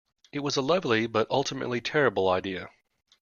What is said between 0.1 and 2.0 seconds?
It was a lovely but ultimately